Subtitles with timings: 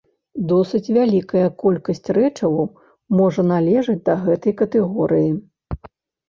[0.51, 2.65] Досыць вялікая колькасць рэчываў
[3.19, 5.31] можа належаць да гэтай катэгорыі.